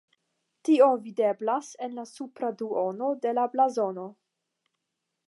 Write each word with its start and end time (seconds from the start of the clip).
Tio 0.67 0.85
videblas 1.01 1.69
en 1.87 1.93
la 1.99 2.07
supra 2.13 2.51
duono 2.63 3.13
de 3.27 3.35
la 3.41 3.47
blazono. 3.57 4.07